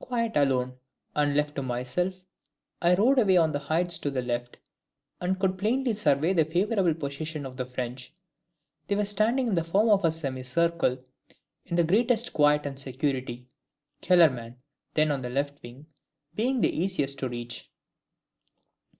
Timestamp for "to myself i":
1.54-2.96